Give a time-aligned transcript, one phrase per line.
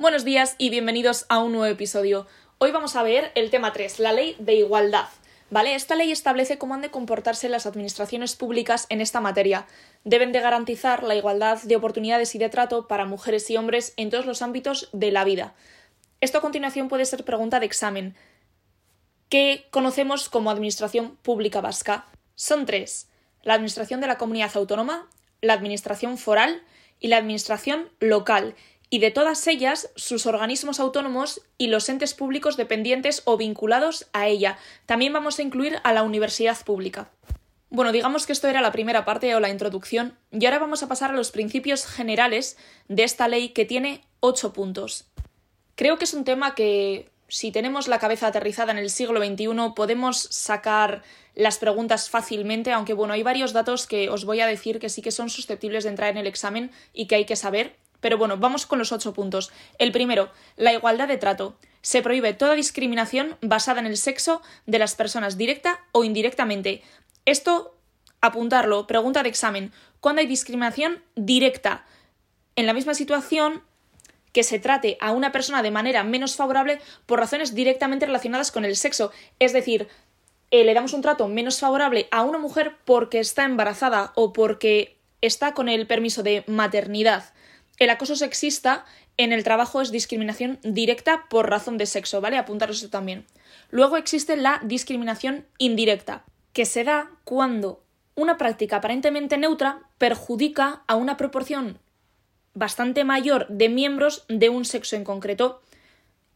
[0.00, 2.26] Buenos días y bienvenidos a un nuevo episodio.
[2.56, 5.04] Hoy vamos a ver el tema 3, la ley de igualdad.
[5.50, 5.74] ¿Vale?
[5.74, 9.66] Esta ley establece cómo han de comportarse las administraciones públicas en esta materia.
[10.04, 14.08] Deben de garantizar la igualdad de oportunidades y de trato para mujeres y hombres en
[14.08, 15.52] todos los ámbitos de la vida.
[16.22, 18.16] Esto a continuación puede ser pregunta de examen.
[19.28, 22.06] ¿Qué conocemos como administración pública vasca?
[22.36, 23.10] Son tres.
[23.42, 25.10] La administración de la comunidad autónoma,
[25.42, 26.62] la administración foral
[27.00, 28.54] y la administración local
[28.90, 34.26] y de todas ellas sus organismos autónomos y los entes públicos dependientes o vinculados a
[34.26, 34.58] ella.
[34.84, 37.10] También vamos a incluir a la universidad pública.
[37.70, 40.88] Bueno, digamos que esto era la primera parte o la introducción, y ahora vamos a
[40.88, 42.58] pasar a los principios generales
[42.88, 45.06] de esta ley que tiene ocho puntos.
[45.76, 49.72] Creo que es un tema que, si tenemos la cabeza aterrizada en el siglo XXI,
[49.76, 51.04] podemos sacar
[51.36, 55.00] las preguntas fácilmente, aunque bueno, hay varios datos que os voy a decir que sí
[55.00, 58.36] que son susceptibles de entrar en el examen y que hay que saber, pero bueno,
[58.36, 59.50] vamos con los ocho puntos.
[59.78, 61.56] El primero, la igualdad de trato.
[61.82, 66.82] Se prohíbe toda discriminación basada en el sexo de las personas directa o indirectamente.
[67.24, 67.76] Esto,
[68.20, 69.72] apuntarlo, pregunta de examen.
[70.00, 71.84] ¿Cuándo hay discriminación directa?
[72.56, 73.62] En la misma situación
[74.32, 78.64] que se trate a una persona de manera menos favorable por razones directamente relacionadas con
[78.64, 79.12] el sexo.
[79.38, 79.88] Es decir,
[80.50, 84.96] eh, le damos un trato menos favorable a una mujer porque está embarazada o porque
[85.20, 87.32] está con el permiso de maternidad.
[87.80, 88.84] El acoso sexista
[89.16, 92.36] en el trabajo es discriminación directa por razón de sexo, ¿vale?
[92.36, 93.24] Apuntaros eso también.
[93.70, 97.82] Luego existe la discriminación indirecta, que se da cuando
[98.14, 101.78] una práctica aparentemente neutra perjudica a una proporción
[102.52, 105.62] bastante mayor de miembros de un sexo en concreto.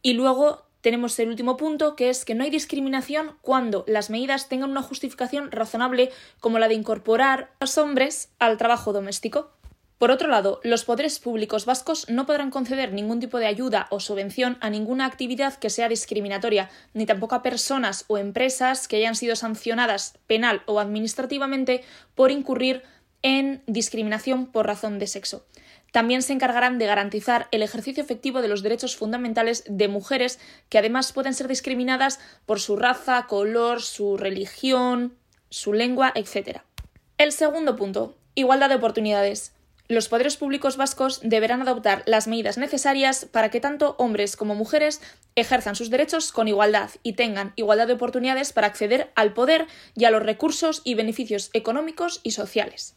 [0.01, 4.49] Y luego tenemos el último punto, que es que no hay discriminación cuando las medidas
[4.49, 9.51] tengan una justificación razonable, como la de incorporar a los hombres al trabajo doméstico.
[9.97, 14.01] Por otro lado, los poderes públicos vascos no podrán conceder ningún tipo de ayuda o
[14.01, 19.15] subvención a ninguna actividad que sea discriminatoria, ni tampoco a personas o empresas que hayan
[19.15, 22.83] sido sancionadas penal o administrativamente por incurrir
[23.21, 25.45] en discriminación por razón de sexo.
[25.93, 30.77] También se encargarán de garantizar el ejercicio efectivo de los derechos fundamentales de mujeres que
[30.77, 35.15] además pueden ser discriminadas por su raza, color, su religión,
[35.49, 36.63] su lengua, etc.
[37.17, 39.53] El segundo punto, igualdad de oportunidades.
[39.87, 44.99] Los poderes públicos vascos deberán adoptar las medidas necesarias para que tanto hombres como mujeres
[45.35, 50.05] ejerzan sus derechos con igualdad y tengan igualdad de oportunidades para acceder al poder y
[50.05, 52.95] a los recursos y beneficios económicos y sociales.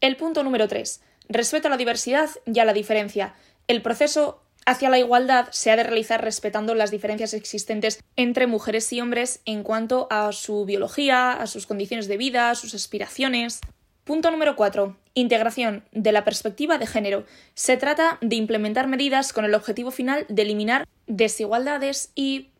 [0.00, 1.02] El punto número 3.
[1.28, 3.34] Respeto a la diversidad y a la diferencia.
[3.68, 8.90] El proceso hacia la igualdad se ha de realizar respetando las diferencias existentes entre mujeres
[8.92, 13.60] y hombres en cuanto a su biología, a sus condiciones de vida, a sus aspiraciones.
[14.04, 14.96] Punto número 4.
[15.14, 17.24] Integración de la perspectiva de género.
[17.54, 22.50] Se trata de implementar medidas con el objetivo final de eliminar desigualdades y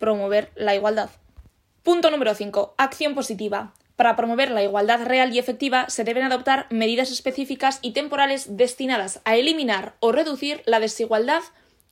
[0.00, 1.10] promover la igualdad.
[1.84, 2.74] Punto número 5.
[2.76, 3.72] Acción positiva.
[3.94, 9.20] Para promover la igualdad real y efectiva se deben adoptar medidas específicas y temporales destinadas
[9.24, 11.42] a eliminar o reducir la desigualdad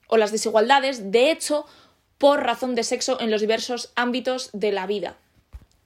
[0.09, 1.67] o las desigualdades de hecho
[2.17, 5.19] por razón de sexo en los diversos ámbitos de la vida.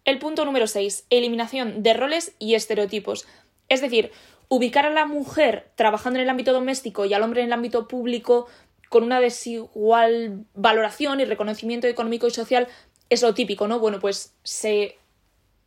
[0.04, 1.06] El punto número 6.
[1.10, 3.26] Eliminación de roles y estereotipos.
[3.68, 4.10] Es decir,
[4.48, 7.88] ubicar a la mujer trabajando en el ámbito doméstico y al hombre en el ámbito
[7.88, 8.48] público
[8.88, 12.68] con una desigual valoración y reconocimiento económico y social
[13.08, 13.78] es lo típico, ¿no?
[13.78, 14.98] Bueno, pues se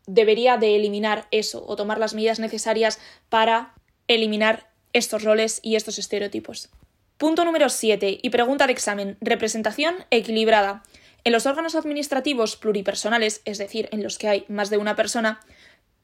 [0.05, 3.73] debería de eliminar eso o tomar las medidas necesarias para
[4.07, 6.69] eliminar estos roles y estos estereotipos.
[7.17, 9.17] Punto número 7 y pregunta de examen.
[9.21, 10.83] Representación equilibrada.
[11.25, 15.39] En los órganos administrativos pluripersonales, es decir, en los que hay más de una persona,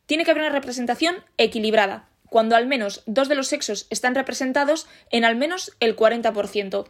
[0.07, 4.87] tiene que haber una representación equilibrada, cuando al menos dos de los sexos están representados
[5.11, 6.87] en al menos el 40%.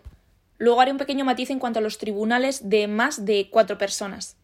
[0.60, 4.38] Luego haré un pequeño matiz en cuanto a los tribunales de más de cuatro personas.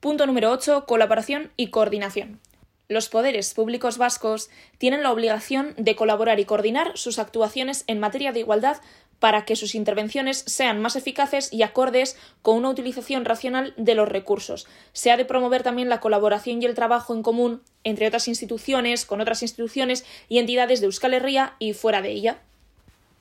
[0.00, 0.86] Punto número 8.
[0.86, 2.40] Colaboración y coordinación.
[2.88, 8.32] Los poderes públicos vascos tienen la obligación de colaborar y coordinar sus actuaciones en materia
[8.32, 8.78] de igualdad
[9.24, 14.06] para que sus intervenciones sean más eficaces y acordes con una utilización racional de los
[14.06, 14.66] recursos.
[14.92, 19.06] Se ha de promover también la colaboración y el trabajo en común entre otras instituciones,
[19.06, 22.36] con otras instituciones y entidades de Euskal Herria y fuera de ella.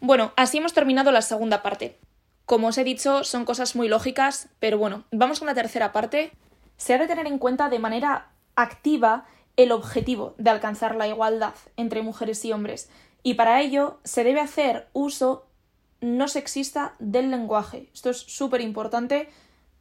[0.02, 1.98] Bueno, así hemos terminado la segunda parte.
[2.46, 6.34] Como os he dicho, son cosas muy lógicas, pero bueno, vamos con la tercera parte.
[6.76, 8.28] Se ha de tener en cuenta de manera
[8.58, 12.90] activa el objetivo de alcanzar la igualdad entre mujeres y hombres,
[13.24, 15.46] y para ello se debe hacer uso
[16.04, 17.90] no sexista del lenguaje.
[17.94, 19.30] Esto es súper importante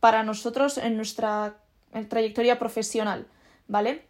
[0.00, 1.56] para nosotros en nuestra
[2.08, 3.26] trayectoria profesional,
[3.68, 4.06] ¿vale?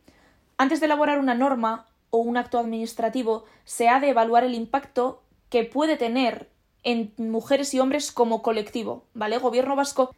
[0.59, 5.23] Antes de elaborar una norma o un acto administrativo, se ha de evaluar el impacto
[5.49, 6.49] que puede tener
[6.85, 9.38] en mujeres y hombres como colectivo, ¿vale?
[9.38, 10.14] Gobierno vasco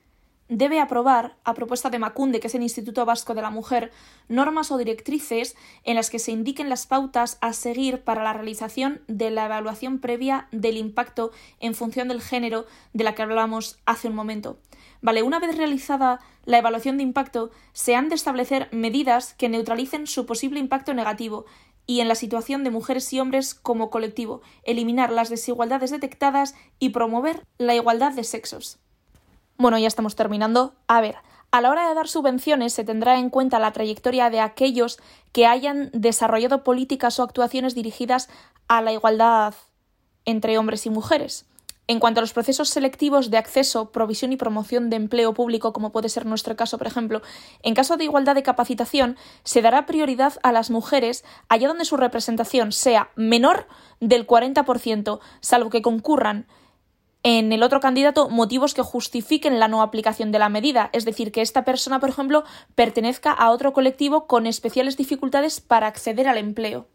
[0.48, 3.90] debe aprobar, a propuesta de Macunde, que es el Instituto Vasco de la Mujer,
[4.28, 9.02] normas o directrices en las que se indiquen las pautas a seguir para la realización
[9.08, 14.08] de la evaluación previa del impacto en función del género de la que hablábamos hace
[14.08, 14.58] un momento.
[15.00, 20.06] Vale, una vez realizada la evaluación de impacto, se han de establecer medidas que neutralicen
[20.06, 21.46] su posible impacto negativo
[21.86, 26.90] y en la situación de mujeres y hombres como colectivo, eliminar las desigualdades detectadas y
[26.90, 28.78] promover la igualdad de sexos.
[29.56, 30.74] Bueno, ya estamos terminando.
[30.88, 31.16] A ver,
[31.50, 34.98] a la hora de dar subvenciones se tendrá en cuenta la trayectoria de aquellos
[35.32, 38.28] que hayan desarrollado políticas o actuaciones dirigidas
[38.66, 39.54] a la igualdad
[40.24, 41.46] entre hombres y mujeres.
[41.86, 45.92] En cuanto a los procesos selectivos de acceso, provisión y promoción de empleo público, como
[45.92, 47.20] puede ser nuestro caso, por ejemplo,
[47.62, 51.98] en caso de igualdad de capacitación, se dará prioridad a las mujeres allá donde su
[51.98, 53.68] representación sea menor
[54.00, 56.46] del 40%, salvo que concurran
[57.24, 61.32] en el otro candidato motivos que justifiquen la no aplicación de la medida, es decir,
[61.32, 62.44] que esta persona, por ejemplo,
[62.74, 66.86] pertenezca a otro colectivo con especiales dificultades para acceder al empleo.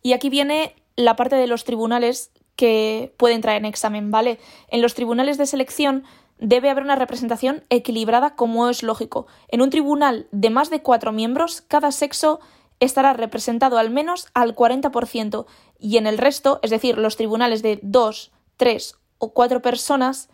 [0.00, 4.38] Y aquí viene la parte de los tribunales que pueden traer en examen, ¿vale?
[4.68, 6.04] En los tribunales de selección
[6.38, 9.26] debe haber una representación equilibrada como es lógico.
[9.48, 12.38] En un tribunal de más de cuatro miembros, cada sexo
[12.78, 15.46] estará representado al menos al 40%
[15.80, 20.28] y en el resto, es decir, los tribunales de dos, tres o cuatro personas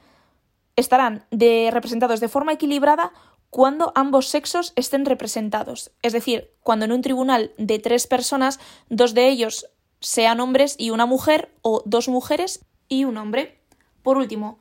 [0.74, 3.12] estarán representados de forma equilibrada
[3.50, 5.90] cuando ambos sexos estén representados.
[6.00, 8.58] Es decir, cuando en un tribunal de tres personas,
[8.88, 9.66] dos de ellos
[10.00, 13.60] sean hombres y una mujer, o dos mujeres y un hombre.
[14.02, 14.58] Por último,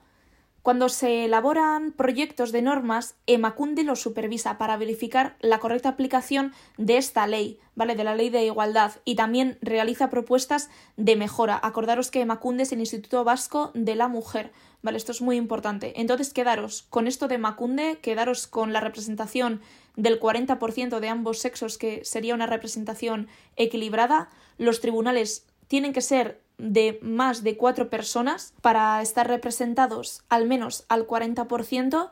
[0.68, 6.98] cuando se elaboran proyectos de normas, Emacunde los supervisa para verificar la correcta aplicación de
[6.98, 7.96] esta ley, ¿vale?
[7.96, 11.58] De la ley de igualdad y también realiza propuestas de mejora.
[11.64, 14.98] Acordaros que Emacunde es el Instituto Vasco de la Mujer, ¿vale?
[14.98, 16.02] Esto es muy importante.
[16.02, 19.62] Entonces, quedaros con esto de Emacunde, quedaros con la representación
[19.96, 24.32] del 40% de ambos sexos, que sería una representación equilibrada.
[24.58, 30.86] Los tribunales tienen que ser de más de cuatro personas para estar representados al menos
[30.90, 32.10] al 40%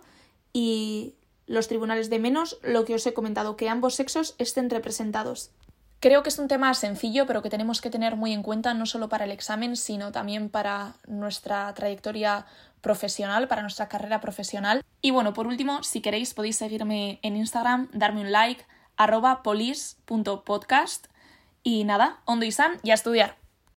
[0.53, 1.15] y
[1.47, 5.51] los tribunales de menos, lo que os he comentado, que ambos sexos estén representados.
[6.00, 8.86] Creo que es un tema sencillo, pero que tenemos que tener muy en cuenta no
[8.86, 12.45] solo para el examen, sino también para nuestra trayectoria
[12.81, 14.83] profesional, para nuestra carrera profesional.
[15.01, 18.65] Y bueno, por último, si queréis podéis seguirme en Instagram, darme un like,
[18.97, 21.07] arroba polis.podcast
[21.63, 23.44] y nada, ondo y san y a estudiar.